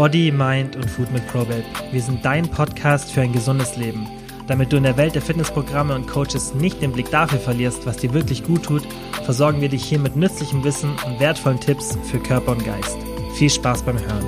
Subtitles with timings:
[0.00, 1.62] Body, Mind und Food mit Probate.
[1.92, 4.08] Wir sind dein Podcast für ein gesundes Leben.
[4.46, 7.98] Damit du in der Welt der Fitnessprogramme und Coaches nicht den Blick dafür verlierst, was
[7.98, 8.82] dir wirklich gut tut,
[9.24, 12.96] versorgen wir dich hier mit nützlichem Wissen und wertvollen Tipps für Körper und Geist.
[13.34, 14.24] Viel Spaß beim Hören.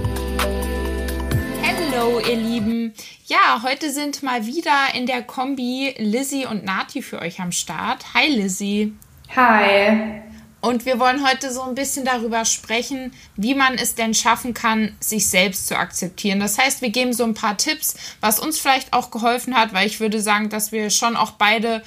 [1.62, 2.92] Hallo ihr Lieben.
[3.24, 8.12] Ja, heute sind mal wieder in der Kombi Lizzie und Nati für euch am Start.
[8.12, 8.92] Hi Lizzie.
[9.34, 10.20] Hi.
[10.62, 14.96] Und wir wollen heute so ein bisschen darüber sprechen, wie man es denn schaffen kann,
[15.00, 16.38] sich selbst zu akzeptieren.
[16.38, 19.88] Das heißt, wir geben so ein paar Tipps, was uns vielleicht auch geholfen hat, weil
[19.88, 21.82] ich würde sagen, dass wir schon auch beide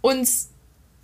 [0.00, 0.48] uns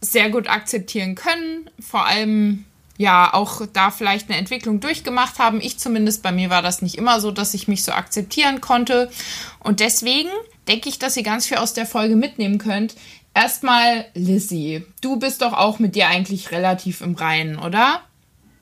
[0.00, 1.70] sehr gut akzeptieren können.
[1.78, 2.64] Vor allem
[2.98, 5.60] ja auch da vielleicht eine Entwicklung durchgemacht haben.
[5.60, 9.12] Ich zumindest, bei mir war das nicht immer so, dass ich mich so akzeptieren konnte.
[9.60, 10.30] Und deswegen
[10.66, 12.96] denke ich, dass ihr ganz viel aus der Folge mitnehmen könnt.
[13.36, 18.00] Erstmal, Lizzie, du bist doch auch mit dir eigentlich relativ im Reinen, oder?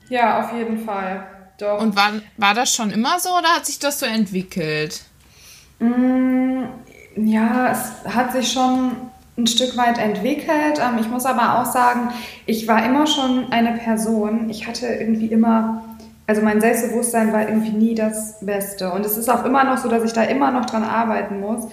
[0.09, 1.25] Ja, auf jeden Fall.
[1.57, 1.79] Doch.
[1.79, 5.05] Und war, war das schon immer so oder hat sich das so entwickelt?
[5.79, 6.63] Mm,
[7.15, 8.97] ja, es hat sich schon
[9.37, 10.81] ein Stück weit entwickelt.
[10.81, 12.09] Ähm, ich muss aber auch sagen,
[12.45, 15.85] ich war immer schon eine Person, ich hatte irgendwie immer,
[16.27, 18.91] also mein Selbstbewusstsein war irgendwie nie das Beste.
[18.91, 21.63] Und es ist auch immer noch so, dass ich da immer noch dran arbeiten muss,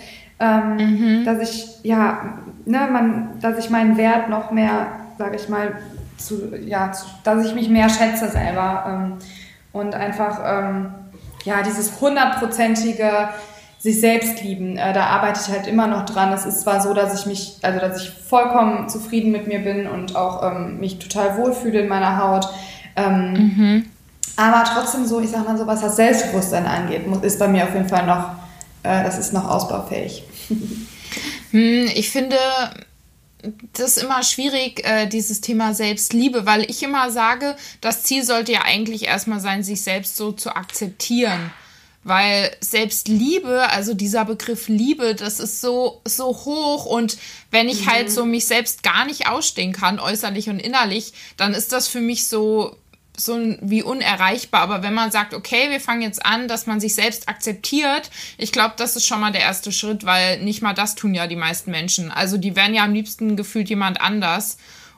[0.43, 1.25] ähm, mhm.
[1.25, 5.73] dass ich, ja, ne, man, dass ich meinen Wert noch mehr, sage ich mal,
[6.19, 9.13] zu, ja, zu, dass ich mich mehr schätze selber ähm,
[9.73, 10.95] und einfach, ähm,
[11.45, 13.29] ja, dieses hundertprozentige
[13.79, 16.33] sich selbst lieben, äh, da arbeite ich halt immer noch dran.
[16.33, 19.89] Es ist zwar so, dass ich mich, also dass ich vollkommen zufrieden mit mir bin
[19.89, 22.49] und auch ähm, mich total wohlfühle in meiner Haut.
[22.95, 23.87] Ähm, mhm.
[24.37, 27.75] Aber trotzdem so, ich sag mal so, was das Selbstbewusstsein angeht, ist bei mir auf
[27.75, 28.31] jeden Fall noch,
[28.85, 30.25] äh, das ist noch ausbaufähig.
[31.51, 32.39] Hm, ich finde,
[33.73, 38.53] das ist immer schwierig, äh, dieses Thema Selbstliebe, weil ich immer sage, das Ziel sollte
[38.53, 41.51] ja eigentlich erstmal sein, sich selbst so zu akzeptieren.
[42.05, 47.17] Weil selbst Liebe, also dieser Begriff Liebe, das ist so, so hoch und
[47.53, 47.91] wenn ich halt mhm.
[47.91, 52.01] halt so mich selbst gar nicht ausstehen kann, äußerlich und innerlich, dann ist das für
[52.01, 52.77] mich so,
[53.17, 54.63] so wie unerreichbar.
[54.63, 58.53] Aber wenn man sagt, okay, wir fangen jetzt an, dass man sich selbst akzeptiert, ich
[58.53, 61.37] glaube, das ist schon mal der erste Schritt, weil nicht mal das tun ja die
[61.37, 62.11] meisten Menschen.
[62.11, 64.57] Also die werden ja am liebsten gefühlt jemand anders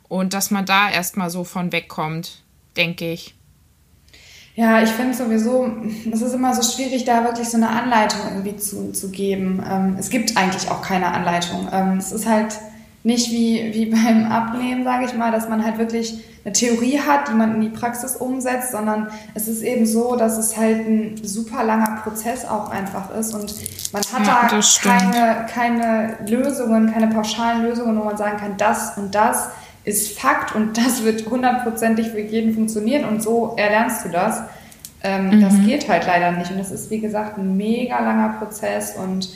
[0.09, 2.43] und dass man da erstmal so von wegkommt,
[2.77, 3.35] denke ich.
[4.57, 5.69] Ja, ich finde sowieso,
[6.13, 9.61] es ist immer so schwierig, da wirklich so eine Anleitung irgendwie zu, zu geben.
[9.69, 11.69] Ähm, es gibt eigentlich auch keine Anleitung.
[11.73, 12.55] Ähm, es ist halt
[13.05, 17.29] nicht wie, wie beim Abnehmen, sage ich mal, dass man halt wirklich eine Theorie hat,
[17.29, 21.17] die man in die Praxis umsetzt, sondern es ist eben so, dass es halt ein
[21.23, 23.55] super langer Prozess auch einfach ist und
[23.93, 28.99] man hat ja, da keine, keine Lösungen, keine pauschalen Lösungen, wo man sagen kann, das
[28.99, 29.49] und das
[29.85, 34.43] ist Fakt und das wird hundertprozentig für jeden funktionieren und so erlernst du das.
[35.03, 35.41] Ähm, mhm.
[35.43, 39.29] Das geht halt leider nicht und das ist, wie gesagt, ein mega langer Prozess und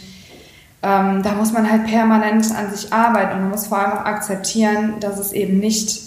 [0.82, 4.04] ähm, da muss man halt permanent an sich arbeiten und man muss vor allem auch
[4.04, 6.00] akzeptieren, dass es eben nicht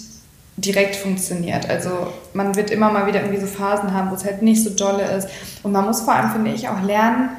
[0.56, 1.68] direkt funktioniert.
[1.68, 4.70] Also man wird immer mal wieder irgendwie so Phasen haben, wo es halt nicht so
[4.70, 5.28] dolle ist
[5.62, 7.30] und man muss vor allem, finde ich, auch lernen,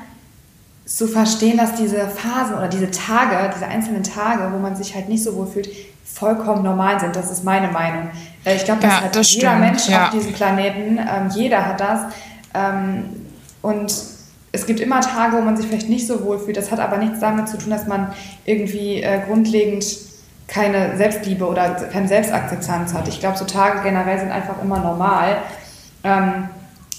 [0.86, 5.10] zu verstehen, dass diese Phasen oder diese Tage, diese einzelnen Tage, wo man sich halt
[5.10, 5.70] nicht so wohl fühlt,
[6.04, 7.16] vollkommen normal sind.
[7.16, 8.10] Das ist meine Meinung.
[8.44, 9.66] Äh, ich glaube, das ja, hat das jeder stimmt.
[9.66, 10.06] Mensch ja.
[10.06, 10.98] auf diesem Planeten.
[10.98, 12.02] Ähm, jeder hat das.
[12.54, 13.06] Ähm,
[13.62, 13.94] und
[14.54, 16.56] es gibt immer Tage, wo man sich vielleicht nicht so wohl fühlt.
[16.56, 18.14] Das hat aber nichts damit zu tun, dass man
[18.46, 19.86] irgendwie äh, grundlegend
[20.48, 23.08] keine Selbstliebe oder keine Selbstakzeptanz hat.
[23.10, 25.38] Ich glaube, so Tage generell sind einfach immer normal.
[26.04, 26.50] Ähm,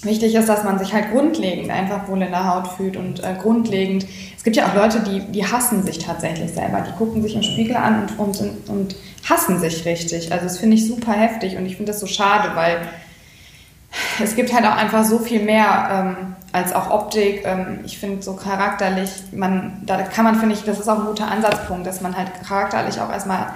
[0.05, 3.33] Wichtig ist, dass man sich halt grundlegend einfach wohl in der Haut fühlt und äh,
[3.41, 4.05] grundlegend.
[4.37, 6.81] Es gibt ja auch Leute, die, die hassen sich tatsächlich selber.
[6.81, 8.95] Die gucken sich im Spiegel an und, und, und
[9.27, 10.31] hassen sich richtig.
[10.31, 12.77] Also das finde ich super heftig und ich finde das so schade, weil
[14.23, 17.43] es gibt halt auch einfach so viel mehr ähm, als auch Optik.
[17.45, 21.05] Ähm, ich finde so charakterlich, man, da kann man, finde ich, das ist auch ein
[21.05, 23.47] guter Ansatzpunkt, dass man halt charakterlich auch erstmal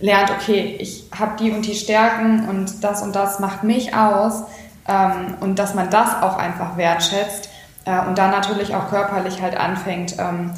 [0.00, 4.42] lernt, okay, ich habe die und die Stärken und das und das macht mich aus
[4.86, 7.48] ähm, und dass man das auch einfach wertschätzt
[7.86, 10.16] äh, und dann natürlich auch körperlich halt anfängt.
[10.18, 10.50] Ähm,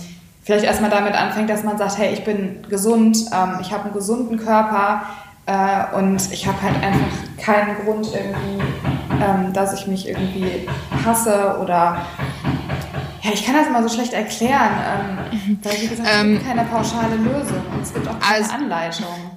[0.43, 3.93] vielleicht erstmal damit anfängt, dass man sagt, hey, ich bin gesund, ähm, ich habe einen
[3.93, 5.03] gesunden Körper
[5.47, 7.07] äh, und ich habe halt einfach
[7.39, 8.63] keinen Grund irgendwie,
[9.23, 10.69] ähm, dass ich mich irgendwie
[11.05, 12.07] hasse oder
[13.23, 16.47] ja, ich kann das immer so schlecht erklären, ähm, weil wie gesagt, es gibt ähm,
[16.47, 19.37] keine pauschale Lösung und es gibt auch keine also, Anleitung.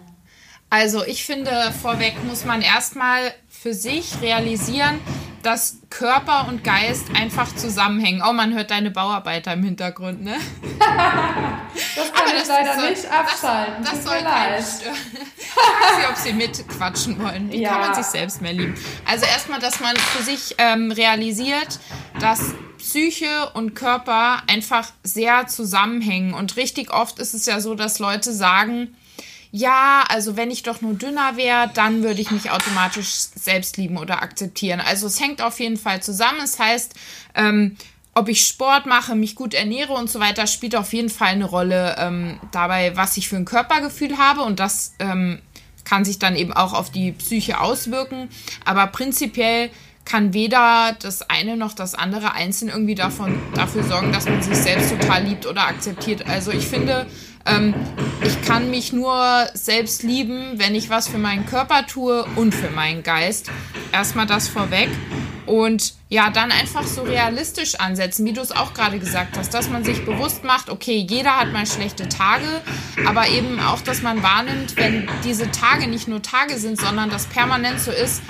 [0.70, 1.52] Also ich finde,
[1.82, 5.00] vorweg muss man erstmal für sich realisieren,
[5.44, 8.22] dass Körper und Geist einfach zusammenhängen.
[8.28, 10.36] Oh, man hört deine Bauarbeiter im Hintergrund, ne?
[10.80, 13.84] das kann Aber ich leider so, nicht abschalten.
[13.84, 14.64] Das, das soll leid.
[14.64, 17.52] Frag sie, ob sie mitquatschen wollen.
[17.52, 17.70] Wie ja.
[17.70, 18.76] kann man sich selbst mehr lieben?
[19.06, 21.80] Also erstmal, dass man für sich ähm, realisiert,
[22.20, 26.34] dass Psyche und Körper einfach sehr zusammenhängen.
[26.34, 28.96] Und richtig oft ist es ja so, dass Leute sagen,
[29.52, 33.98] ja, also wenn ich doch nur dünner wäre, dann würde ich mich automatisch selbst lieben
[33.98, 34.82] oder akzeptieren.
[34.82, 36.40] Also es hängt auf jeden Fall zusammen.
[36.44, 36.94] Es heißt,
[37.36, 37.78] ähm,
[38.14, 41.46] ob ich Sport mache, mich gut ernähre und so weiter, spielt auf jeden Fall eine
[41.46, 44.42] Rolle ähm, dabei, was ich für ein Körpergefühl habe.
[44.42, 45.40] Und das ähm,
[45.86, 48.30] kann sich dann eben auch auf die Psyche auswirken.
[48.66, 49.70] Aber prinzipiell
[50.04, 54.56] kann weder das eine noch das andere einzeln irgendwie davon, dafür sorgen, dass man sich
[54.56, 56.28] selbst total liebt oder akzeptiert.
[56.28, 57.06] Also ich finde,
[57.46, 57.74] ähm,
[58.24, 62.70] ich kann mich nur selbst lieben, wenn ich was für meinen Körper tue und für
[62.70, 63.50] meinen Geist.
[63.92, 64.90] Erstmal das vorweg.
[65.46, 69.70] Und ja, dann einfach so realistisch ansetzen, wie du es auch gerade gesagt hast, dass
[69.70, 72.62] man sich bewusst macht, okay, jeder hat mal schlechte Tage,
[73.06, 77.28] aber eben auch, dass man wahrnimmt, wenn diese Tage nicht nur Tage sind, sondern das
[77.28, 78.24] permanent so ist,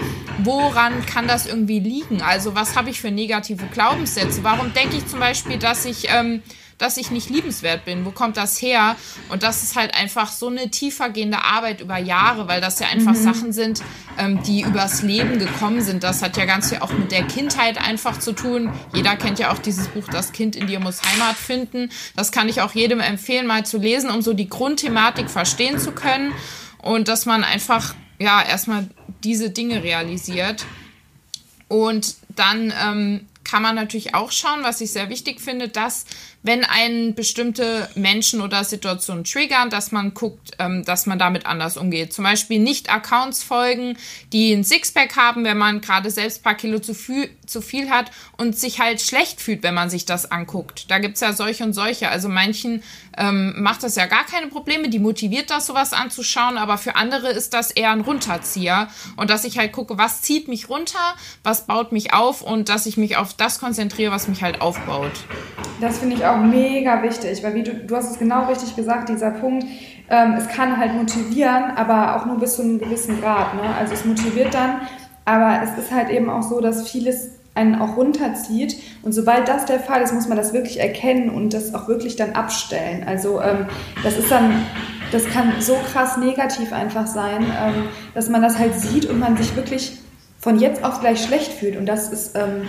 [0.43, 2.21] woran kann das irgendwie liegen?
[2.21, 4.43] Also was habe ich für negative Glaubenssätze?
[4.43, 6.09] Warum denke ich zum Beispiel, dass ich...
[6.09, 6.43] Ähm,
[6.77, 8.05] dass ich nicht liebenswert bin.
[8.05, 8.95] Wo kommt das her?
[9.29, 13.13] Und das ist halt einfach so eine tiefergehende Arbeit über Jahre, weil das ja einfach
[13.13, 13.23] mhm.
[13.23, 13.81] Sachen sind,
[14.17, 16.03] ähm, die übers Leben gekommen sind.
[16.03, 18.71] Das hat ja ganz viel auch mit der Kindheit einfach zu tun.
[18.93, 21.89] Jeder kennt ja auch dieses Buch Das Kind in dir muss Heimat finden.
[22.15, 25.91] Das kann ich auch jedem empfehlen, mal zu lesen, um so die Grundthematik verstehen zu
[25.91, 26.31] können.
[26.77, 28.87] Und dass man einfach, ja, erstmal
[29.23, 30.65] diese Dinge realisiert.
[31.67, 36.05] Und dann ähm, kann man natürlich auch schauen, was ich sehr wichtig finde, dass
[36.47, 41.75] wenn einen bestimmte Menschen oder Situationen triggern, dass man guckt, ähm, dass man damit anders
[41.75, 42.13] umgeht.
[42.13, 43.97] Zum Beispiel nicht Accounts folgen,
[44.31, 47.89] die ein Sixpack haben, wenn man gerade selbst ein paar Kilo zu viel, zu viel
[47.89, 50.89] hat und sich halt schlecht fühlt, wenn man sich das anguckt.
[50.89, 52.09] Da gibt's ja solche und solche.
[52.09, 52.81] Also manchen
[53.17, 57.29] ähm, macht das ja gar keine Probleme, die motiviert das, sowas anzuschauen, aber für andere
[57.29, 58.87] ist das eher ein Runterzieher.
[59.17, 62.85] Und dass ich halt gucke, was zieht mich runter, was baut mich auf und dass
[62.85, 65.11] ich mich auf das konzentriere, was mich halt aufbaut.
[65.81, 69.09] Das finde ich auch mega wichtig, weil wie du, du hast es genau richtig gesagt,
[69.09, 69.65] dieser Punkt,
[70.09, 73.55] ähm, es kann halt motivieren, aber auch nur bis zu einem gewissen Grad.
[73.55, 73.61] Ne?
[73.77, 74.81] Also es motiviert dann,
[75.25, 78.77] aber es ist halt eben auch so, dass vieles einen auch runterzieht.
[79.01, 82.15] Und sobald das der Fall ist, muss man das wirklich erkennen und das auch wirklich
[82.15, 83.03] dann abstellen.
[83.05, 83.65] Also ähm,
[84.03, 84.63] das ist dann,
[85.11, 89.35] das kann so krass negativ einfach sein, ähm, dass man das halt sieht und man
[89.35, 89.97] sich wirklich
[90.39, 91.75] von jetzt auf gleich schlecht fühlt.
[91.75, 92.67] Und das ist, ähm,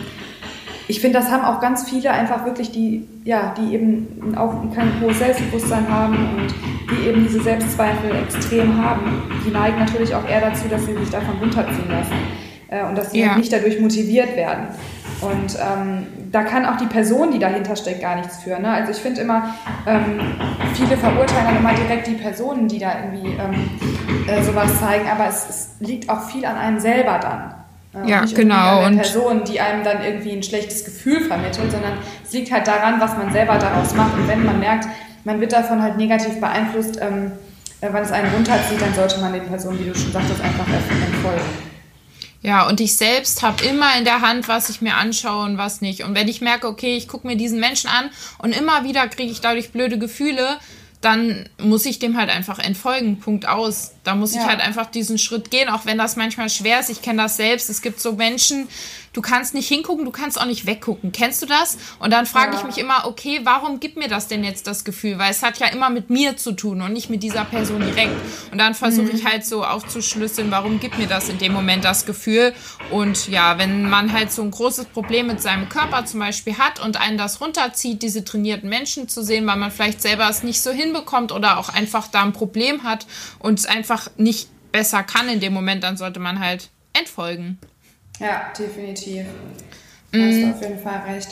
[0.89, 5.01] ich finde, das haben auch ganz viele einfach wirklich, die, ja, die eben auch kein
[5.01, 6.55] hohes Selbstbewusstsein haben und
[6.91, 9.23] die eben diese Selbstzweifel extrem haben.
[9.47, 12.15] Die neigen natürlich auch eher dazu, dass sie sich davon runterziehen lassen
[12.69, 13.37] äh, und dass sie ja.
[13.37, 14.69] nicht dadurch motiviert werden.
[15.21, 18.59] Und ähm, da kann auch die Person, die dahinter steckt, gar nichts für.
[18.59, 18.71] Ne?
[18.71, 19.55] Also ich finde immer,
[19.87, 20.21] ähm,
[20.75, 23.71] viele verurteilen dann immer direkt die Personen, die da irgendwie ähm,
[24.29, 27.55] äh, sowas zeigen, aber es, es, liegt auch viel an einem selber dann.
[28.05, 28.81] Äh, ja, genau.
[28.81, 32.67] An der Person, die einem dann irgendwie ein schlechtes Gefühl vermittelt, sondern es liegt halt
[32.67, 34.15] daran, was man selber daraus macht.
[34.15, 34.87] Und wenn man merkt,
[35.25, 37.33] man wird davon halt negativ beeinflusst, ähm,
[37.81, 40.67] äh, wenn es einen runterzieht, dann sollte man den Personen, wie du schon sagtest, einfach
[40.67, 41.69] entfolgen.
[42.41, 45.81] Ja, und ich selbst habe immer in der Hand, was ich mir anschaue und was
[45.81, 46.05] nicht.
[46.05, 49.33] Und wenn ich merke, okay, ich gucke mir diesen Menschen an und immer wieder kriege
[49.33, 50.59] ich dadurch blöde Gefühle,
[51.01, 53.19] dann muss ich dem halt einfach entfolgen.
[53.19, 53.93] Punkt aus.
[54.09, 54.41] Da muss ja.
[54.41, 56.89] ich halt einfach diesen Schritt gehen, auch wenn das manchmal schwer ist.
[56.89, 57.69] Ich kenne das selbst.
[57.69, 58.67] Es gibt so Menschen,
[59.13, 61.13] du kannst nicht hingucken, du kannst auch nicht weggucken.
[61.13, 61.77] Kennst du das?
[61.99, 62.59] Und dann frage ja.
[62.59, 65.19] ich mich immer, okay, warum gibt mir das denn jetzt das Gefühl?
[65.19, 68.15] Weil es hat ja immer mit mir zu tun und nicht mit dieser Person direkt.
[68.51, 69.17] Und dann versuche mhm.
[69.17, 72.55] ich halt so aufzuschlüsseln, warum gibt mir das in dem Moment das Gefühl?
[72.91, 76.81] Und ja, wenn man halt so ein großes Problem mit seinem Körper zum Beispiel hat
[76.81, 80.63] und einen das runterzieht, diese trainierten Menschen zu sehen, weil man vielleicht selber es nicht
[80.63, 83.07] so hinbekommt oder auch einfach da ein Problem hat
[83.41, 87.59] und es einfach einfach nicht besser kann in dem Moment, dann sollte man halt entfolgen.
[88.19, 89.27] Ja, definitiv.
[90.13, 90.53] Du hast mm.
[90.53, 91.29] auf jeden Fall recht.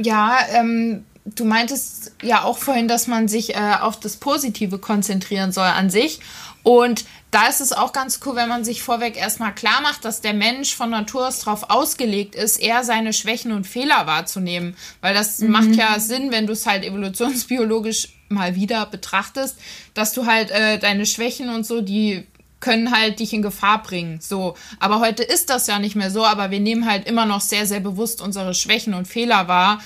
[0.00, 5.52] Ja, ähm, du meintest ja auch vorhin, dass man sich äh, auf das Positive konzentrieren
[5.52, 6.20] soll an sich.
[6.62, 10.20] Und da ist es auch ganz cool, wenn man sich vorweg erstmal klar macht, dass
[10.20, 14.76] der Mensch von Natur aus darauf ausgelegt ist, eher seine Schwächen und Fehler wahrzunehmen.
[15.00, 15.50] Weil das mhm.
[15.50, 19.58] macht ja Sinn, wenn du es halt evolutionsbiologisch mal wieder betrachtest,
[19.94, 22.26] dass du halt äh, deine Schwächen und so, die
[22.60, 24.18] können halt dich in Gefahr bringen.
[24.20, 24.56] So.
[24.80, 27.66] Aber heute ist das ja nicht mehr so, aber wir nehmen halt immer noch sehr,
[27.66, 29.80] sehr bewusst unsere Schwächen und Fehler wahr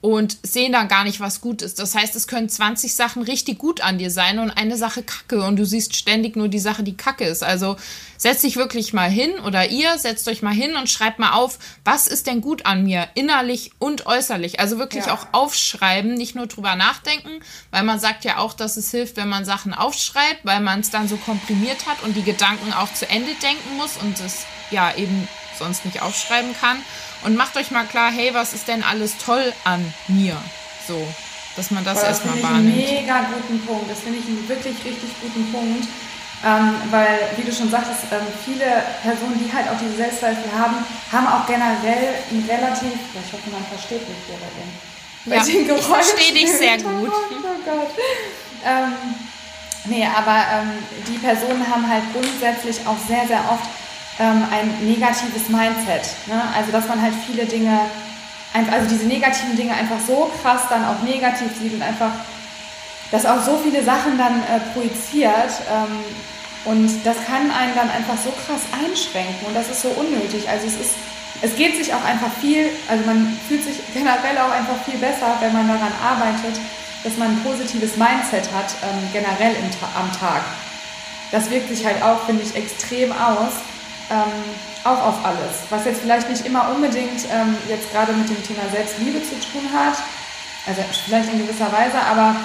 [0.00, 1.80] und sehen dann gar nicht, was gut ist.
[1.80, 5.42] Das heißt, es können 20 Sachen richtig gut an dir sein und eine Sache kacke
[5.42, 7.42] und du siehst ständig nur die Sache, die kacke ist.
[7.42, 7.76] Also
[8.16, 11.58] setz dich wirklich mal hin oder ihr setzt euch mal hin und schreibt mal auf,
[11.84, 14.60] was ist denn gut an mir, innerlich und äußerlich.
[14.60, 15.14] Also wirklich ja.
[15.14, 17.40] auch aufschreiben, nicht nur drüber nachdenken,
[17.72, 20.90] weil man sagt ja auch, dass es hilft, wenn man Sachen aufschreibt, weil man es
[20.90, 24.94] dann so komprimiert hat und die Gedanken auch zu Ende denken muss und es ja
[24.94, 25.26] eben
[25.58, 26.78] sonst nicht aufschreiben kann.
[27.24, 30.36] Und macht euch mal klar, hey, was ist denn alles toll an mir?
[30.86, 31.06] So,
[31.56, 32.68] dass man das erstmal wahrnimmt.
[32.68, 33.90] Das finde ich einen mega guten Punkt.
[33.90, 35.88] Das finde ich einen wirklich richtig guten Punkt.
[36.44, 40.76] Ähm, weil, wie du schon sagtest, ähm, viele Personen, die halt auch diese Selbstzweifel haben,
[41.10, 44.70] haben auch generell ein relativ, ich hoffe, man versteht mich hier bei dem.
[45.26, 47.10] Ja, ich verstehe dich sehr gut.
[47.10, 47.90] Oh Gott.
[48.64, 48.92] Ähm,
[49.86, 53.68] nee, aber ähm, die Personen haben halt grundsätzlich auch sehr, sehr oft
[54.18, 56.14] ähm, ein negatives Mindset.
[56.26, 56.42] Ne?
[56.56, 57.80] Also, dass man halt viele Dinge,
[58.52, 62.12] also diese negativen Dinge einfach so krass dann auch negativ sieht und einfach
[63.10, 65.62] das auch so viele Sachen dann äh, projiziert.
[65.70, 66.04] Ähm,
[66.64, 70.48] und das kann einen dann einfach so krass einschränken und das ist so unnötig.
[70.48, 70.94] Also es ist,
[71.40, 75.36] es geht sich auch einfach viel, also man fühlt sich generell auch einfach viel besser,
[75.40, 76.60] wenn man daran arbeitet,
[77.04, 80.42] dass man ein positives Mindset hat, ähm, generell im, am Tag.
[81.30, 83.52] Das wirkt sich halt auch, finde ich, extrem aus,
[84.10, 85.64] ähm, auch auf alles.
[85.70, 89.68] Was jetzt vielleicht nicht immer unbedingt ähm, jetzt gerade mit dem Thema Selbstliebe zu tun
[89.72, 89.96] hat,
[90.66, 92.36] also vielleicht in gewisser Weise, aber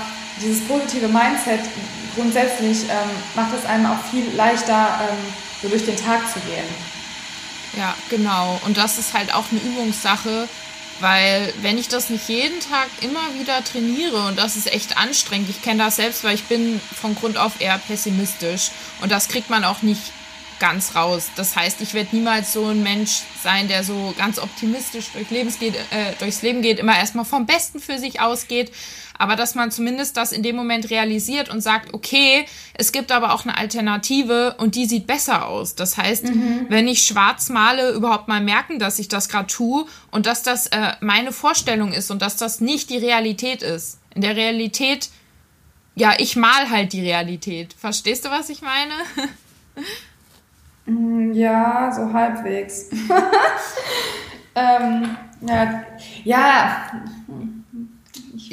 [0.41, 1.61] dieses positive Mindset
[2.15, 5.17] grundsätzlich ähm, macht es einem auch viel leichter, ähm,
[5.61, 6.65] so durch den Tag zu gehen.
[7.77, 8.59] Ja, genau.
[8.65, 10.47] Und das ist halt auch eine Übungssache,
[10.99, 15.49] weil wenn ich das nicht jeden Tag immer wieder trainiere und das ist echt anstrengend,
[15.49, 19.49] ich kenne das selbst, weil ich bin von Grund auf eher pessimistisch und das kriegt
[19.49, 20.11] man auch nicht
[20.63, 21.29] ganz raus.
[21.35, 25.27] Das heißt, ich werde niemals so ein Mensch sein, der so ganz optimistisch durch
[25.59, 28.71] geht, äh, durchs Leben geht, immer erstmal vom Besten für sich ausgeht,
[29.17, 33.33] aber dass man zumindest das in dem Moment realisiert und sagt, okay, es gibt aber
[33.33, 35.75] auch eine Alternative und die sieht besser aus.
[35.75, 36.67] Das heißt, mhm.
[36.69, 40.67] wenn ich schwarz male, überhaupt mal merken, dass ich das gerade tue und dass das
[40.67, 43.99] äh, meine Vorstellung ist und dass das nicht die Realität ist.
[44.15, 45.09] In der Realität,
[45.95, 47.75] ja, ich mal halt die Realität.
[47.77, 48.93] Verstehst du, was ich meine?
[50.85, 52.89] Mm, ja, so halbwegs.
[54.55, 55.83] ähm, ja,
[56.23, 56.91] ja,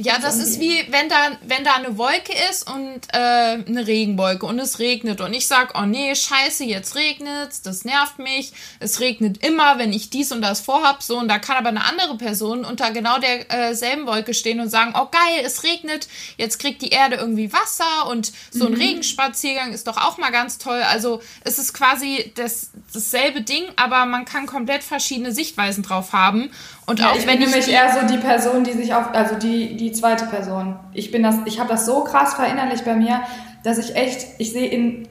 [0.03, 4.47] ja, das ist wie, wenn da, wenn da eine Wolke ist und äh, eine Regenwolke
[4.47, 8.53] und es regnet und ich sag, oh nee, scheiße, jetzt regnet's, das nervt mich.
[8.79, 11.85] Es regnet immer, wenn ich dies und das vorhab, so und da kann aber eine
[11.85, 16.59] andere Person unter genau derselben äh, Wolke stehen und sagen, oh geil, es regnet, jetzt
[16.59, 18.81] kriegt die Erde irgendwie Wasser und so ein mhm.
[18.81, 20.83] Regenspaziergang ist doch auch mal ganz toll.
[20.89, 26.51] Also es ist quasi das, dasselbe Ding, aber man kann komplett verschiedene Sichtweisen drauf haben
[26.91, 29.15] und ja, auch ich wenn bin ich nämlich eher so die Person, die sich auf,
[29.15, 30.75] also die, die zweite Person.
[30.93, 33.21] Ich bin das, ich habe das so krass verinnerlicht bei mir,
[33.63, 35.07] dass ich echt, ich sehe in,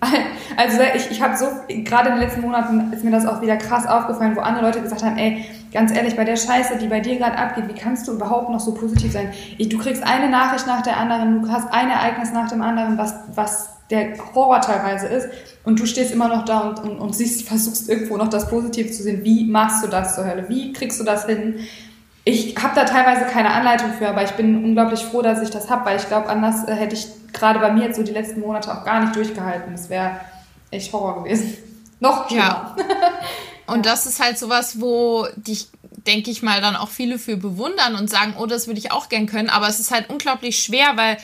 [0.57, 1.45] also ich, ich habe so,
[1.85, 4.81] gerade in den letzten Monaten ist mir das auch wieder krass aufgefallen, wo andere Leute
[4.81, 8.09] gesagt haben, ey, ganz ehrlich, bei der Scheiße, die bei dir gerade abgeht, wie kannst
[8.09, 9.31] du überhaupt noch so positiv sein?
[9.57, 12.97] Ich, du kriegst eine Nachricht nach der anderen, du hast ein Ereignis nach dem anderen,
[12.97, 15.27] was, was der Horror teilweise ist
[15.63, 18.91] und du stehst immer noch da und, und, und siehst, versuchst irgendwo noch das Positive
[18.91, 19.23] zu sehen.
[19.23, 20.47] Wie machst du das zur Hölle?
[20.47, 21.59] Wie kriegst du das hin?
[22.23, 25.69] Ich habe da teilweise keine Anleitung für, aber ich bin unglaublich froh, dass ich das
[25.69, 28.41] habe, weil ich glaube, anders äh, hätte ich gerade bei mir jetzt so die letzten
[28.41, 29.71] Monate auch gar nicht durchgehalten.
[29.71, 30.19] Das wäre
[30.69, 31.57] echt Horror gewesen.
[31.99, 32.75] noch schlimmer.
[32.77, 32.85] Ja.
[33.73, 35.69] Und das ist halt sowas, wo dich,
[36.07, 39.09] denke ich mal, dann auch viele für bewundern und sagen, oh, das würde ich auch
[39.09, 39.47] gern können.
[39.47, 41.17] Aber es ist halt unglaublich schwer, weil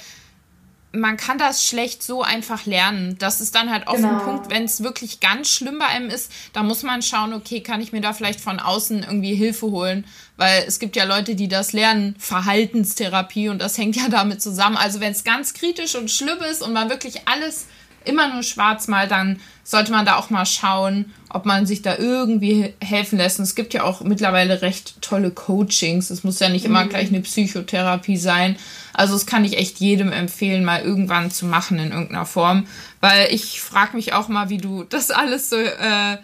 [0.95, 3.17] man kann das schlecht so einfach lernen.
[3.19, 4.17] Das ist dann halt oft genau.
[4.17, 7.61] ein Punkt, wenn es wirklich ganz schlimm bei einem ist, da muss man schauen, okay,
[7.61, 10.05] kann ich mir da vielleicht von außen irgendwie Hilfe holen?
[10.37, 14.77] Weil es gibt ja Leute, die das lernen, Verhaltenstherapie und das hängt ja damit zusammen.
[14.77, 17.67] Also wenn es ganz kritisch und schlimm ist und man wirklich alles
[18.05, 21.97] immer nur schwarz malt, dann sollte man da auch mal schauen, ob man sich da
[21.97, 23.39] irgendwie helfen lässt.
[23.39, 26.09] Und es gibt ja auch mittlerweile recht tolle Coachings.
[26.11, 26.89] Es muss ja nicht immer mhm.
[26.89, 28.57] gleich eine Psychotherapie sein.
[28.95, 32.65] Also das kann ich echt jedem empfehlen, mal irgendwann zu machen in irgendeiner Form.
[33.01, 36.17] Weil ich frage mich auch mal, wie du das alles so, äh,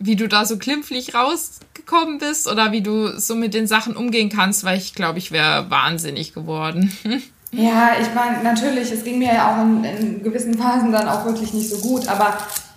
[0.00, 4.30] wie du da so klimpflich rausgekommen bist oder wie du so mit den Sachen umgehen
[4.30, 6.92] kannst, weil ich glaube, ich wäre wahnsinnig geworden.
[7.50, 11.24] Ja, ich meine, natürlich, es ging mir ja auch in, in, gewissen Phasen dann auch
[11.24, 12.36] wirklich nicht so gut, aber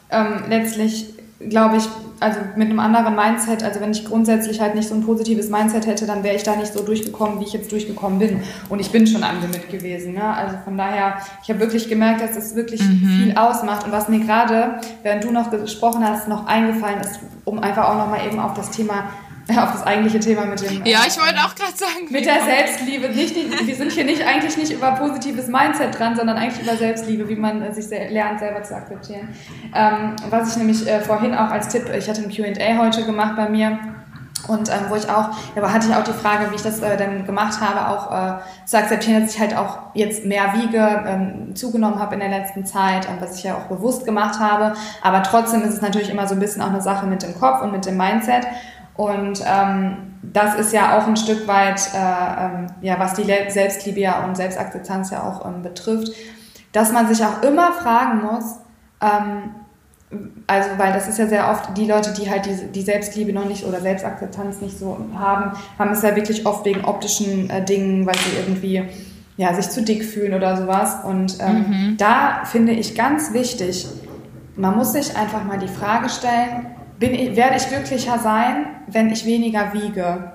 [0.10, 1.07] ähm, letztlich
[1.50, 1.83] glaube ich,
[2.19, 5.88] also mit einem anderen Mindset, also wenn ich grundsätzlich halt nicht so ein positives Mindset
[5.88, 8.41] hätte, dann wäre ich da nicht so durchgekommen, wie ich jetzt durchgekommen bin.
[8.69, 10.13] Und ich bin schon am Limit gewesen.
[10.13, 10.24] Ne?
[10.24, 13.24] Also von daher, ich habe wirklich gemerkt, dass das wirklich mhm.
[13.24, 13.86] viel ausmacht.
[13.86, 17.98] Und was mir gerade, während du noch gesprochen hast, noch eingefallen ist, um einfach auch
[17.98, 19.10] nochmal eben auf das Thema
[19.58, 20.86] auf das eigentliche Thema mit dem.
[20.86, 22.08] Ja, ich wollte auch gerade sagen.
[22.10, 23.10] Mit der Selbstliebe.
[23.10, 26.75] Nicht, nicht, wir sind hier nicht eigentlich nicht über positives Mindset dran, sondern eigentlich über
[26.75, 29.29] Selbstliebe, wie man äh, sich lernt, selber zu akzeptieren.
[29.74, 33.36] Ähm, was ich nämlich äh, vorhin auch als Tipp, ich hatte ein QA heute gemacht
[33.36, 33.79] bei mir
[34.48, 36.98] Und ähm, wo ich auch, da hatte ich auch die Frage, wie ich das äh,
[36.98, 41.55] dann gemacht habe, auch äh, zu akzeptieren, dass ich halt auch jetzt mehr wiege, ähm,
[41.55, 44.74] zugenommen habe in der letzten Zeit, ähm, was ich ja auch bewusst gemacht habe.
[45.01, 47.62] Aber trotzdem ist es natürlich immer so ein bisschen auch eine Sache mit dem Kopf
[47.62, 48.48] und mit dem Mindset.
[48.95, 54.00] Und ähm, das ist ja auch ein Stück weit, äh, ähm, ja, was die Selbstliebe
[54.00, 56.13] ja und Selbstakzeptanz ja auch ähm, betrifft,
[56.71, 58.57] dass man sich auch immer fragen muss,
[59.01, 59.55] ähm,
[60.45, 63.45] also weil das ist ja sehr oft die Leute, die halt die, die Selbstliebe noch
[63.45, 68.05] nicht oder Selbstakzeptanz nicht so haben, haben es ja wirklich oft wegen optischen äh, Dingen,
[68.05, 68.83] weil sie irgendwie
[69.38, 70.98] ja, sich zu dick fühlen oder sowas.
[71.05, 71.98] Und ähm, mhm.
[71.98, 73.88] da finde ich ganz wichtig,
[74.55, 76.67] man muss sich einfach mal die Frage stellen,
[77.01, 80.31] bin ich, werde ich glücklicher sein, wenn ich weniger wiege?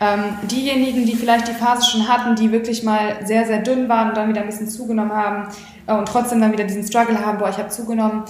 [0.00, 0.20] Ähm,
[0.50, 4.16] diejenigen, die vielleicht die Phase schon hatten, die wirklich mal sehr, sehr dünn waren und
[4.16, 5.48] dann wieder ein bisschen zugenommen haben
[5.86, 8.24] äh, und trotzdem dann wieder diesen Struggle haben, boah, ich habe zugenommen,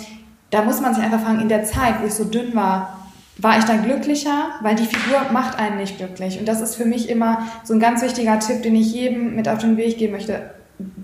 [0.50, 3.00] da muss man sich einfach fragen, in der Zeit, wo ich so dünn war,
[3.38, 6.38] war ich dann glücklicher, weil die Figur macht einen nicht glücklich.
[6.38, 9.48] Und das ist für mich immer so ein ganz wichtiger Tipp, den ich jedem mit
[9.48, 10.50] auf den Weg geben möchte.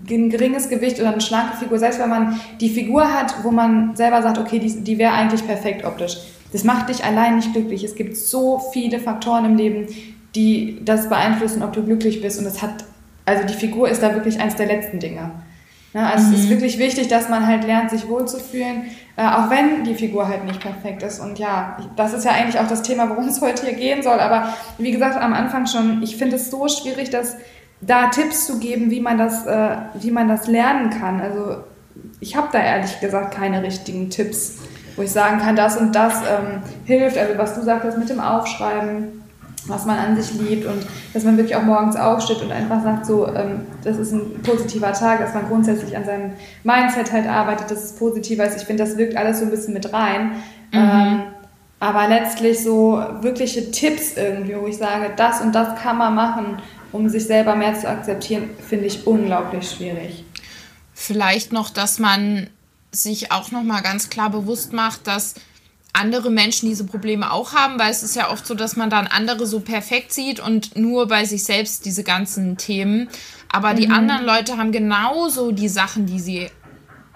[0.09, 3.97] Ein geringes Gewicht oder eine schlanke Figur, selbst wenn man die Figur hat, wo man
[3.97, 6.19] selber sagt, okay, die, die wäre eigentlich perfekt optisch.
[6.53, 7.85] Das macht dich allein nicht glücklich.
[7.85, 9.87] Es gibt so viele Faktoren im Leben,
[10.35, 12.39] die das beeinflussen, ob du glücklich bist.
[12.39, 12.85] Und es hat,
[13.25, 15.31] also die Figur ist da wirklich eins der letzten Dinge.
[15.93, 16.35] Ja, also mhm.
[16.35, 16.51] es ist mhm.
[16.51, 18.85] wirklich wichtig, dass man halt lernt, sich wohlzufühlen,
[19.17, 21.19] äh, auch wenn die Figur halt nicht perfekt ist.
[21.21, 24.21] Und ja, das ist ja eigentlich auch das Thema, worum es heute hier gehen soll.
[24.21, 27.37] Aber wie gesagt, am Anfang schon, ich finde es so schwierig, dass
[27.81, 31.21] da Tipps zu geben, wie man das, äh, wie man das lernen kann.
[31.21, 31.65] Also
[32.21, 34.59] ich habe da ehrlich gesagt keine richtigen Tipps,
[34.97, 37.17] wo ich sagen kann, das und das ähm, hilft.
[37.17, 39.21] Also was du sagtest mit dem Aufschreiben,
[39.67, 43.07] was man an sich liebt und dass man wirklich auch morgens aufsteht und einfach sagt,
[43.07, 46.33] so, ähm, das ist ein positiver Tag, dass man grundsätzlich an seinem
[46.65, 48.57] Mindset halt arbeitet, dass es positiver ist.
[48.57, 50.33] Ich finde, das wirkt alles so ein bisschen mit rein.
[50.73, 50.79] Mhm.
[50.79, 51.23] Ähm,
[51.79, 56.59] aber letztlich so wirkliche Tipps irgendwie, wo ich sage, das und das kann man machen,
[56.93, 60.25] um sich selber mehr zu akzeptieren, finde ich unglaublich schwierig.
[60.93, 62.49] Vielleicht noch, dass man
[62.93, 65.35] sich auch noch mal ganz klar bewusst macht, dass
[65.93, 69.07] andere Menschen diese Probleme auch haben, weil es ist ja oft so, dass man dann
[69.07, 73.09] andere so perfekt sieht und nur bei sich selbst diese ganzen Themen.
[73.49, 73.77] Aber mhm.
[73.77, 76.51] die anderen Leute haben genauso die Sachen, die sie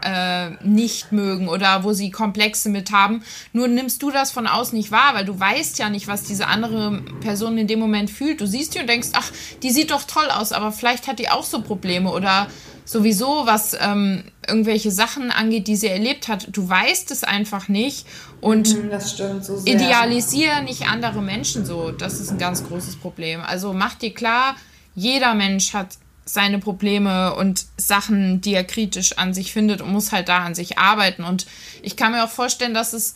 [0.04, 3.24] äh, nicht mögen oder wo sie Komplexe mit haben.
[3.52, 6.46] Nur nimmst du das von außen nicht wahr, weil du weißt ja nicht, was diese
[6.46, 8.40] andere Person in dem Moment fühlt.
[8.40, 9.30] Du siehst die und denkst, ach,
[9.62, 12.48] die sieht doch toll aus, aber vielleicht hat die auch so Probleme oder
[12.84, 16.48] sowieso, was ähm, irgendwelche Sachen angeht, die sie erlebt hat.
[16.52, 18.06] Du weißt es einfach nicht
[18.40, 18.90] und mhm,
[19.40, 21.90] so idealisiere nicht andere Menschen so.
[21.90, 23.40] Das ist ein ganz großes Problem.
[23.40, 24.56] Also mach dir klar,
[24.94, 30.12] jeder Mensch hat seine Probleme und Sachen, die er kritisch an sich findet und muss
[30.12, 31.24] halt da an sich arbeiten.
[31.24, 31.46] Und
[31.82, 33.14] ich kann mir auch vorstellen, dass es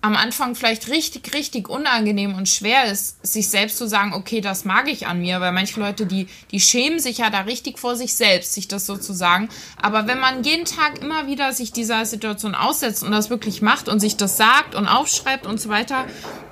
[0.00, 4.64] am Anfang vielleicht richtig, richtig unangenehm und schwer ist, sich selbst zu sagen, okay, das
[4.64, 7.96] mag ich an mir, weil manche Leute, die, die schämen sich ja da richtig vor
[7.96, 9.48] sich selbst, sich das so zu sagen.
[9.82, 13.88] Aber wenn man jeden Tag immer wieder sich dieser Situation aussetzt und das wirklich macht
[13.88, 16.06] und sich das sagt und aufschreibt und so weiter,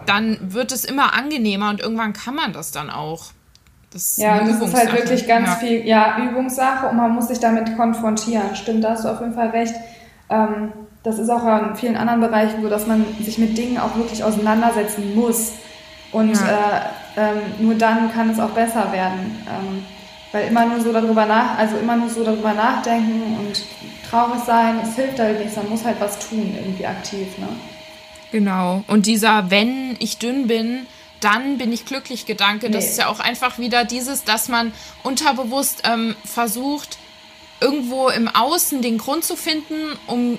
[0.07, 3.31] dann wird es immer angenehmer und irgendwann kann man das dann auch.
[3.97, 5.55] Das ja, das ist halt wirklich ganz ja.
[5.55, 8.55] viel, ja, Übungssache und man muss sich damit konfrontieren.
[8.55, 9.75] Stimmt, da hast du auf jeden Fall recht.
[10.29, 10.71] Ähm,
[11.03, 14.23] das ist auch in vielen anderen Bereichen so, dass man sich mit Dingen auch wirklich
[14.23, 15.53] auseinandersetzen muss.
[16.13, 16.83] Und ja.
[17.17, 19.39] äh, ähm, nur dann kann es auch besser werden.
[19.49, 19.83] Ähm,
[20.31, 23.63] weil immer nur so darüber nach, also immer nur so darüber nachdenken und
[24.11, 25.57] traurig sein, es hilft halt nichts.
[25.57, 27.39] Man muss halt was tun, irgendwie aktiv.
[27.39, 27.49] Ne?
[28.31, 28.85] Genau.
[28.89, 30.87] Und dieser, wenn ich dünn bin,
[31.27, 32.67] dann bin ich glücklich Gedanke.
[32.67, 32.73] Nee.
[32.73, 36.99] Das ist ja auch einfach wieder dieses, dass man unterbewusst ähm, versucht,
[37.61, 40.39] irgendwo im Außen den Grund zu finden, um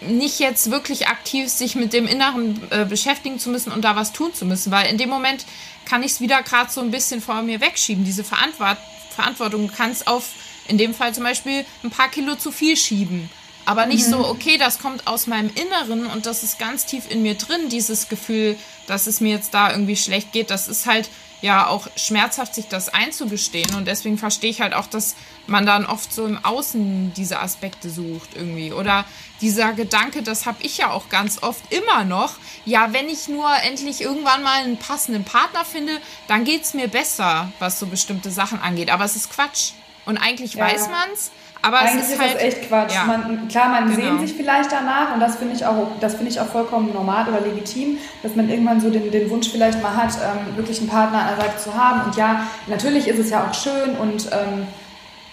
[0.00, 4.12] nicht jetzt wirklich aktiv sich mit dem Inneren äh, beschäftigen zu müssen und da was
[4.12, 5.44] tun zu müssen, weil in dem Moment
[5.84, 8.04] kann ich es wieder gerade so ein bisschen vor mir wegschieben.
[8.04, 8.78] Diese Verantwort
[9.10, 10.30] Verantwortung kann es auf,
[10.68, 13.28] in dem Fall zum Beispiel, ein paar Kilo zu viel schieben.
[13.68, 14.12] Aber nicht mhm.
[14.12, 17.68] so, okay, das kommt aus meinem Inneren und das ist ganz tief in mir drin,
[17.68, 20.50] dieses Gefühl, dass es mir jetzt da irgendwie schlecht geht.
[20.50, 21.10] Das ist halt
[21.42, 23.74] ja auch schmerzhaft, sich das einzugestehen.
[23.74, 27.90] Und deswegen verstehe ich halt auch, dass man dann oft so im Außen diese Aspekte
[27.90, 28.72] sucht irgendwie.
[28.72, 29.04] Oder
[29.42, 32.36] dieser Gedanke, das habe ich ja auch ganz oft immer noch.
[32.64, 36.88] Ja, wenn ich nur endlich irgendwann mal einen passenden Partner finde, dann geht es mir
[36.88, 38.88] besser, was so bestimmte Sachen angeht.
[38.88, 39.72] Aber es ist Quatsch.
[40.06, 40.64] Und eigentlich ja.
[40.64, 42.94] weiß man es, aber Eigentlich es ist, halt, das echt Quatsch.
[42.94, 43.04] Ja.
[43.04, 44.00] Man, klar, man genau.
[44.00, 47.26] sehnt sich vielleicht danach und das finde ich auch, das finde ich auch vollkommen normal
[47.28, 50.88] oder legitim, dass man irgendwann so den, den Wunsch vielleicht mal hat, ähm, wirklich einen
[50.88, 52.02] Partner an der Seite zu haben.
[52.06, 54.68] Und ja, natürlich ist es ja auch schön und ähm,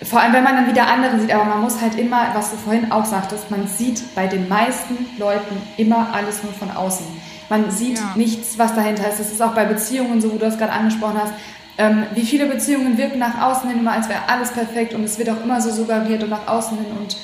[0.03, 2.57] vor allem, wenn man dann wieder andere sieht, aber man muss halt immer, was du
[2.57, 7.05] vorhin auch sagtest, man sieht bei den meisten Leuten immer alles nur von außen.
[7.49, 8.11] Man sieht ja.
[8.15, 9.19] nichts, was dahinter ist.
[9.19, 11.33] Das ist auch bei Beziehungen so, wo du das gerade angesprochen hast.
[11.77, 15.17] Ähm, wie viele Beziehungen wirken nach außen hin immer, als wäre alles perfekt und es
[15.19, 17.17] wird auch immer so suggeriert und nach außen hin und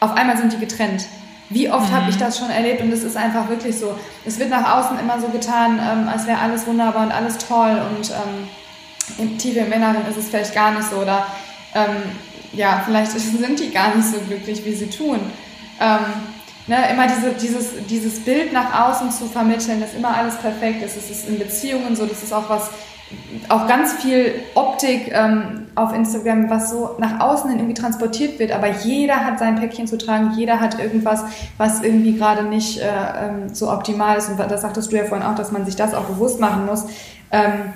[0.00, 1.06] auf einmal sind die getrennt.
[1.50, 1.94] Wie oft mhm.
[1.94, 3.98] habe ich das schon erlebt und es ist einfach wirklich so.
[4.26, 7.80] Es wird nach außen immer so getan, ähm, als wäre alles wunderbar und alles toll
[7.90, 8.48] und ähm,
[9.16, 11.26] im, tief im Inneren ist es vielleicht gar nicht so oder
[11.74, 12.02] ähm,
[12.52, 15.20] ja, vielleicht sind die gar nicht so glücklich, wie sie tun.
[15.80, 16.04] Ähm,
[16.66, 20.96] ne, immer diese, dieses, dieses Bild nach außen zu vermitteln, dass immer alles perfekt ist.
[20.96, 22.70] Es ist in Beziehungen so, das ist auch was,
[23.48, 28.68] auch ganz viel Optik ähm, auf Instagram, was so nach außen irgendwie transportiert wird, aber
[28.68, 31.24] jeder hat sein Päckchen zu tragen, jeder hat irgendwas,
[31.56, 34.28] was irgendwie gerade nicht äh, ähm, so optimal ist.
[34.28, 36.84] Und das sagtest du ja vorhin auch, dass man sich das auch bewusst machen muss.
[37.30, 37.72] Ähm,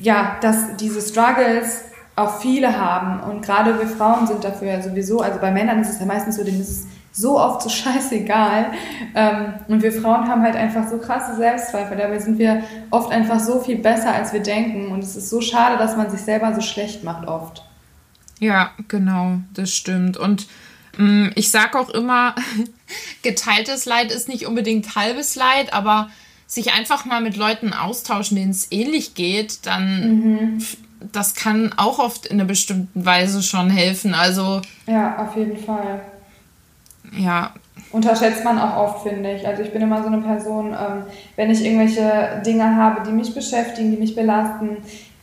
[0.00, 5.20] ja, dass diese Struggles auch viele haben und gerade wir Frauen sind dafür ja sowieso,
[5.20, 8.72] also bei Männern ist es ja meistens so, denen ist es so oft so scheißegal.
[9.14, 11.96] Ähm, und wir Frauen haben halt einfach so krasse Selbstzweifel.
[11.96, 14.92] Dabei sind wir oft einfach so viel besser, als wir denken.
[14.92, 17.64] Und es ist so schade, dass man sich selber so schlecht macht oft.
[18.40, 20.16] Ja, genau, das stimmt.
[20.16, 20.46] Und
[20.96, 22.34] mh, mm, ich sage auch immer,
[23.22, 26.08] geteiltes Leid ist nicht unbedingt halbes Leid, aber
[26.48, 30.58] sich einfach mal mit Leuten austauschen, denen es ähnlich geht, dann mhm.
[31.12, 34.14] das kann auch oft in einer bestimmten Weise schon helfen.
[34.14, 36.00] Also ja, auf jeden Fall
[37.16, 37.50] ja.
[37.90, 39.46] Unterschätzt man auch oft, finde ich.
[39.46, 41.04] Also ich bin immer so eine Person, ähm,
[41.36, 44.78] wenn ich irgendwelche Dinge habe, die mich beschäftigen, die mich belasten,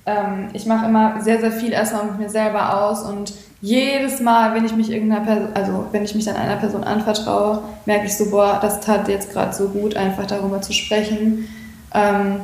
[0.06, 4.54] ähm, ich mache immer sehr, sehr viel erstmal mit mir selber aus und jedes Mal,
[4.54, 8.16] wenn ich mich irgendeiner Person, also wenn ich mich dann einer Person anvertraue, merke ich
[8.16, 11.48] so, boah, das tat jetzt gerade so gut, einfach darüber zu sprechen.
[11.94, 12.42] Ähm,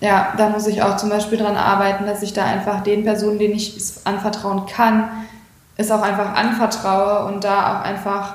[0.00, 3.38] ja, da muss ich auch zum Beispiel dran arbeiten, dass ich da einfach den Personen,
[3.38, 5.08] denen ich es anvertrauen kann,
[5.76, 8.34] es auch einfach anvertraue und da auch einfach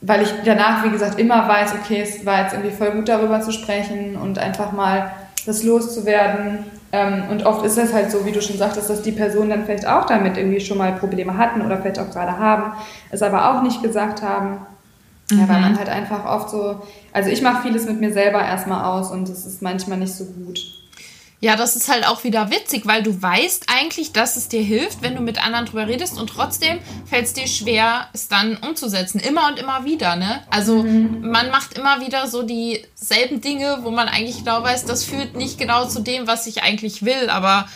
[0.00, 3.40] weil ich danach, wie gesagt, immer weiß, okay, es war jetzt irgendwie voll gut darüber
[3.40, 5.10] zu sprechen und einfach mal
[5.46, 6.64] das loszuwerden.
[6.92, 9.64] Ähm, und oft ist es halt so, wie du schon sagtest, dass die Personen dann
[9.64, 12.72] vielleicht auch damit irgendwie schon mal Probleme hatten oder vielleicht auch gerade haben,
[13.10, 14.58] es aber auch nicht gesagt haben.
[15.30, 15.40] Mhm.
[15.40, 16.80] Ja, weil man halt einfach oft so,
[17.12, 20.24] also ich mache vieles mit mir selber erstmal aus und es ist manchmal nicht so
[20.24, 20.77] gut.
[21.40, 25.02] Ja, das ist halt auch wieder witzig, weil du weißt eigentlich, dass es dir hilft,
[25.02, 29.20] wenn du mit anderen drüber redest und trotzdem fällt es dir schwer, es dann umzusetzen.
[29.20, 30.42] Immer und immer wieder, ne?
[30.50, 31.30] Also mhm.
[31.30, 35.58] man macht immer wieder so dieselben Dinge, wo man eigentlich genau weiß, das führt nicht
[35.58, 37.68] genau zu dem, was ich eigentlich will, aber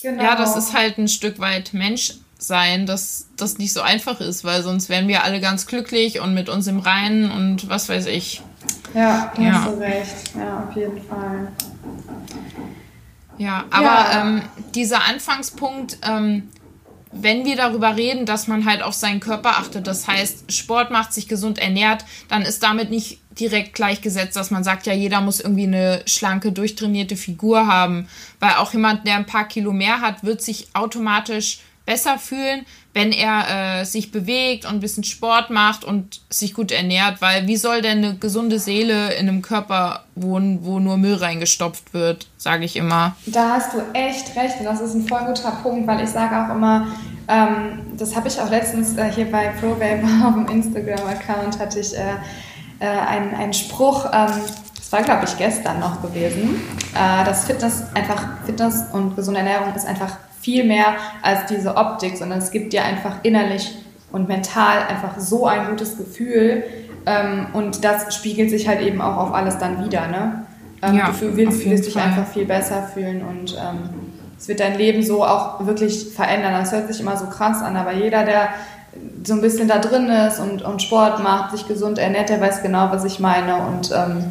[0.00, 0.22] genau.
[0.22, 4.44] ja, das ist halt ein Stück weit Mensch sein, dass das nicht so einfach ist,
[4.44, 8.06] weil sonst wären wir alle ganz glücklich und mit uns im Reinen und was weiß
[8.06, 8.40] ich.
[8.94, 9.52] Ja, da ja.
[9.52, 10.36] hast du recht.
[10.38, 11.48] Ja, auf jeden Fall.
[13.40, 14.20] Ja, aber ja.
[14.20, 14.42] Ähm,
[14.74, 16.50] dieser Anfangspunkt, ähm,
[17.10, 21.14] wenn wir darüber reden, dass man halt auf seinen Körper achtet, das heißt, Sport macht,
[21.14, 25.40] sich gesund ernährt, dann ist damit nicht direkt gleichgesetzt, dass man sagt, ja, jeder muss
[25.40, 28.08] irgendwie eine schlanke, durchtrainierte Figur haben,
[28.40, 33.12] weil auch jemand, der ein paar Kilo mehr hat, wird sich automatisch besser fühlen, wenn
[33.12, 37.56] er äh, sich bewegt und ein bisschen Sport macht und sich gut ernährt, weil wie
[37.56, 42.64] soll denn eine gesunde Seele in einem Körper wohnen, wo nur Müll reingestopft wird, sage
[42.64, 43.14] ich immer.
[43.26, 46.36] Da hast du echt recht und das ist ein voll guter Punkt, weil ich sage
[46.36, 46.88] auch immer,
[47.28, 51.96] ähm, das habe ich auch letztens äh, hier bei ProBabe auf dem Instagram-Account hatte ich
[51.96, 52.14] äh,
[52.80, 54.32] äh, einen, einen Spruch, ähm,
[54.76, 56.60] das war glaube ich gestern noch gewesen,
[56.94, 62.16] äh, dass Fitness einfach, Fitness und gesunde Ernährung ist einfach viel mehr als diese Optik,
[62.16, 63.74] sondern es gibt dir einfach innerlich
[64.12, 66.64] und mental einfach so ein gutes Gefühl
[67.06, 70.06] ähm, und das spiegelt sich halt eben auch auf alles dann wieder.
[70.08, 70.46] Ne?
[70.82, 73.90] Ähm, ja, du willst, willst dich einfach viel besser fühlen und ähm,
[74.38, 76.54] es wird dein Leben so auch wirklich verändern.
[76.54, 78.48] Das hört sich immer so krass an, aber jeder, der
[79.24, 82.62] so ein bisschen da drin ist und, und Sport macht, sich gesund ernährt, der weiß
[82.62, 84.24] genau, was ich meine und ähm,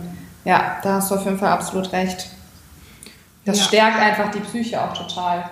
[0.46, 2.28] ja, da hast du auf jeden Fall absolut recht.
[3.46, 3.64] Das ja.
[3.66, 5.44] stärkt einfach die Psyche auch total.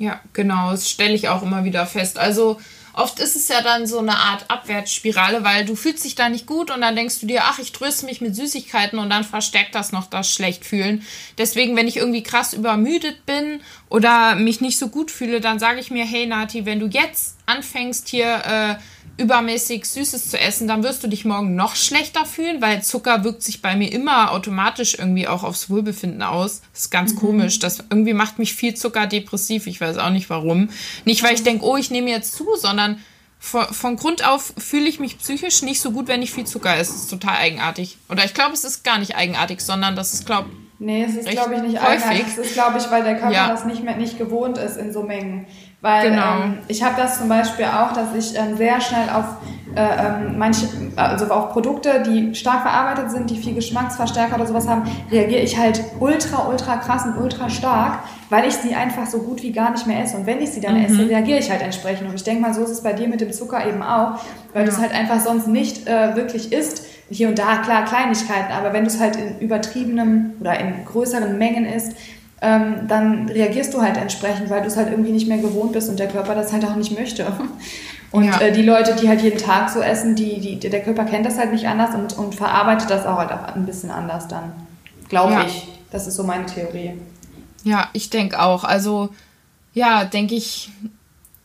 [0.00, 2.18] Ja, genau, das stelle ich auch immer wieder fest.
[2.18, 2.58] Also
[2.94, 6.46] oft ist es ja dann so eine Art Abwärtsspirale, weil du fühlst dich da nicht
[6.46, 9.74] gut und dann denkst du dir, ach, ich tröste mich mit Süßigkeiten und dann verstärkt
[9.74, 11.04] das noch das Schlechtfühlen.
[11.36, 13.60] Deswegen, wenn ich irgendwie krass übermüdet bin
[13.90, 17.36] oder mich nicht so gut fühle, dann sage ich mir, hey Nati, wenn du jetzt
[17.44, 18.74] anfängst hier äh,
[19.20, 23.42] übermäßig Süßes zu essen, dann wirst du dich morgen noch schlechter fühlen, weil Zucker wirkt
[23.42, 26.62] sich bei mir immer automatisch irgendwie auch aufs Wohlbefinden aus.
[26.72, 27.18] Das ist ganz mhm.
[27.18, 27.58] komisch.
[27.58, 29.66] Das irgendwie macht mich viel Zucker depressiv.
[29.66, 30.70] Ich weiß auch nicht warum.
[31.04, 32.98] Nicht, weil ich denke, oh, ich nehme jetzt zu, sondern
[33.38, 36.76] von, von Grund auf fühle ich mich psychisch nicht so gut, wenn ich viel Zucker
[36.76, 36.92] esse.
[36.92, 37.98] Das ist total eigenartig.
[38.08, 40.50] Oder ich glaube, es ist gar nicht eigenartig, sondern das ist, glaube
[40.82, 42.06] Nee, es ist, glaube ich, nicht häufig.
[42.06, 42.26] eigenartig.
[42.26, 43.48] Es ist, glaube ich, weil der Körper ja.
[43.48, 45.46] das nicht mehr nicht gewohnt ist in so Mengen.
[45.80, 46.42] Weil genau.
[46.42, 49.24] ähm, ich habe das zum Beispiel auch, dass ich ähm, sehr schnell auf
[49.74, 50.66] äh, ähm, manche,
[50.96, 55.56] also auf Produkte, die stark verarbeitet sind, die viel Geschmacksverstärker oder sowas haben, reagiere ich
[55.56, 59.70] halt ultra, ultra krass und ultra stark, weil ich sie einfach so gut wie gar
[59.70, 60.16] nicht mehr esse.
[60.16, 60.86] Und wenn ich sie dann mhm.
[60.86, 62.08] esse, reagiere ich halt entsprechend.
[62.08, 64.18] Und ich denke mal, so ist es bei dir mit dem Zucker eben auch,
[64.52, 64.64] weil ja.
[64.64, 66.86] du es halt einfach sonst nicht äh, wirklich isst.
[67.08, 71.38] Hier und da, klar, Kleinigkeiten, aber wenn du es halt in übertriebenem oder in größeren
[71.38, 71.96] Mengen isst,
[72.40, 75.88] ähm, dann reagierst du halt entsprechend, weil du es halt irgendwie nicht mehr gewohnt bist
[75.90, 77.26] und der Körper das halt auch nicht möchte.
[78.12, 78.40] Und ja.
[78.40, 81.38] äh, die Leute, die halt jeden Tag so essen, die, die, der Körper kennt das
[81.38, 84.52] halt nicht anders und, und verarbeitet das auch halt auch ein bisschen anders dann.
[85.08, 85.46] Glaube ja.
[85.46, 85.68] ich.
[85.92, 86.94] Das ist so meine Theorie.
[87.62, 88.64] Ja, ich denke auch.
[88.64, 89.10] Also,
[89.74, 90.70] ja, denke ich,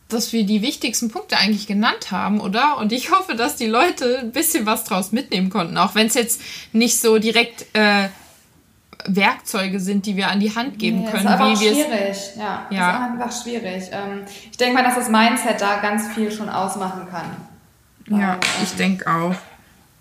[0.08, 2.78] dass wir die wichtigsten Punkte eigentlich genannt haben, oder?
[2.78, 6.14] Und ich hoffe, dass die Leute ein bisschen was draus mitnehmen konnten, auch wenn es
[6.14, 6.40] jetzt
[6.72, 8.08] nicht so direkt äh,
[9.08, 11.24] Werkzeuge sind, die wir an die Hand geben nee, können.
[11.24, 12.66] Das ist einfach schwierig, ja.
[12.70, 12.92] ja.
[12.92, 13.90] Das ist einfach schwierig.
[13.92, 18.18] Ähm, ich denke mal, dass das Mindset da ganz viel schon ausmachen kann.
[18.18, 19.34] Ja, ähm, ich denke auch.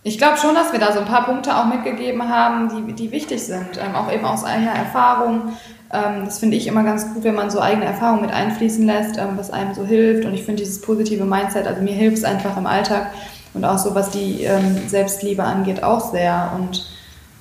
[0.04, 3.12] Ich glaube schon, dass wir da so ein paar Punkte auch mitgegeben haben, die, die
[3.12, 5.54] wichtig sind, ähm, auch eben aus eigener Erfahrung.
[5.90, 9.50] das finde ich immer ganz gut, wenn man so eigene Erfahrungen mit einfließen lässt, was
[9.50, 10.26] einem so hilft.
[10.26, 13.12] Und ich finde dieses positive Mindset, also mir hilft es einfach im Alltag
[13.54, 14.46] und auch so, was die
[14.88, 16.52] Selbstliebe angeht, auch sehr.
[16.56, 16.86] Und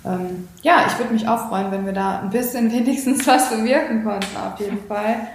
[0.04, 4.04] ähm, ja, ich würde mich auch freuen, wenn wir da ein bisschen wenigstens was bewirken
[4.04, 5.28] konnten, auf jeden Fall.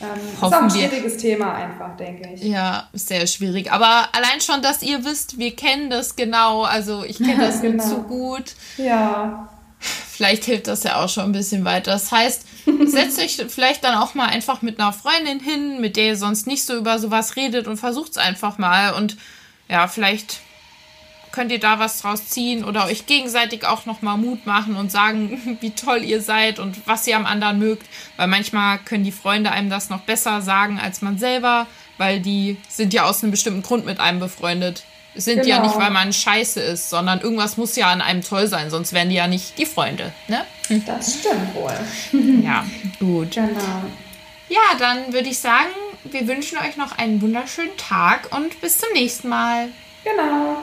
[0.00, 1.20] Ähm, ist auch ein schwieriges wir.
[1.20, 2.42] Thema einfach, denke ich.
[2.42, 3.70] Ja, sehr schwierig.
[3.70, 6.62] Aber allein schon, dass ihr wisst, wir kennen das genau.
[6.62, 7.84] Also ich kenne das genau.
[7.84, 8.54] zu gut.
[8.78, 9.50] Ja.
[9.78, 11.92] Vielleicht hilft das ja auch schon ein bisschen weiter.
[11.92, 12.46] Das heißt,
[12.86, 16.46] setzt euch vielleicht dann auch mal einfach mit einer Freundin hin, mit der ihr sonst
[16.46, 18.94] nicht so über sowas redet und versucht es einfach mal.
[18.94, 19.18] Und
[19.68, 20.40] ja, vielleicht
[21.32, 25.58] könnt ihr da was draus ziehen oder euch gegenseitig auch nochmal Mut machen und sagen,
[25.60, 27.86] wie toll ihr seid und was ihr am anderen mögt.
[28.16, 31.66] Weil manchmal können die Freunde einem das noch besser sagen als man selber,
[31.98, 34.84] weil die sind ja aus einem bestimmten Grund mit einem befreundet.
[35.16, 35.56] Sind genau.
[35.56, 38.92] ja nicht, weil man scheiße ist, sondern irgendwas muss ja an einem toll sein, sonst
[38.92, 40.12] wären die ja nicht die Freunde.
[40.28, 40.44] Ne?
[40.86, 41.74] Das stimmt wohl.
[42.44, 42.64] ja,
[43.00, 43.32] gut.
[43.32, 43.84] Genau.
[44.48, 45.70] Ja, dann würde ich sagen,
[46.04, 49.68] wir wünschen euch noch einen wunderschönen Tag und bis zum nächsten Mal.
[50.04, 50.62] Genau.